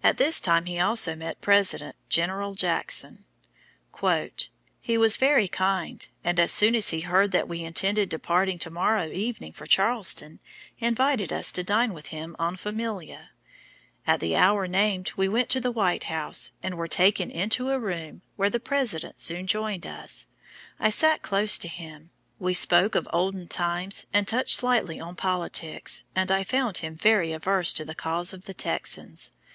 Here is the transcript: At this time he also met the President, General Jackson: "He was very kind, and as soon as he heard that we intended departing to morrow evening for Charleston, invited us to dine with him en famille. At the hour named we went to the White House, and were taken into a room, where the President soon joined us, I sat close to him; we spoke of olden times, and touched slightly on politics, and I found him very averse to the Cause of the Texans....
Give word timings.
At 0.00 0.16
this 0.16 0.38
time 0.38 0.66
he 0.66 0.78
also 0.78 1.16
met 1.16 1.40
the 1.40 1.44
President, 1.44 1.96
General 2.08 2.54
Jackson: 2.54 3.24
"He 4.80 4.96
was 4.96 5.16
very 5.16 5.48
kind, 5.48 6.06
and 6.22 6.38
as 6.38 6.52
soon 6.52 6.76
as 6.76 6.90
he 6.90 7.00
heard 7.00 7.32
that 7.32 7.48
we 7.48 7.64
intended 7.64 8.08
departing 8.08 8.60
to 8.60 8.70
morrow 8.70 9.08
evening 9.10 9.50
for 9.52 9.66
Charleston, 9.66 10.38
invited 10.78 11.32
us 11.32 11.50
to 11.50 11.64
dine 11.64 11.92
with 11.94 12.06
him 12.06 12.36
en 12.38 12.54
famille. 12.54 13.26
At 14.06 14.20
the 14.20 14.36
hour 14.36 14.68
named 14.68 15.10
we 15.16 15.26
went 15.26 15.48
to 15.48 15.60
the 15.60 15.72
White 15.72 16.04
House, 16.04 16.52
and 16.62 16.76
were 16.76 16.86
taken 16.86 17.28
into 17.28 17.70
a 17.70 17.80
room, 17.80 18.22
where 18.36 18.48
the 18.50 18.60
President 18.60 19.18
soon 19.18 19.48
joined 19.48 19.84
us, 19.84 20.28
I 20.78 20.90
sat 20.90 21.22
close 21.22 21.58
to 21.58 21.66
him; 21.68 22.10
we 22.38 22.54
spoke 22.54 22.94
of 22.94 23.08
olden 23.12 23.48
times, 23.48 24.06
and 24.12 24.28
touched 24.28 24.54
slightly 24.54 25.00
on 25.00 25.16
politics, 25.16 26.04
and 26.14 26.30
I 26.30 26.44
found 26.44 26.78
him 26.78 26.94
very 26.94 27.32
averse 27.32 27.72
to 27.72 27.84
the 27.84 27.96
Cause 27.96 28.32
of 28.32 28.44
the 28.44 28.54
Texans.... 28.54 29.32